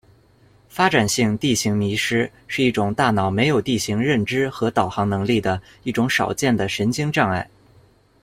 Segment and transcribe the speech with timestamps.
[0.67, 7.47] 发展性地形迷失是一种大脑没有地形认知和导航能力的一种少见的神经障碍。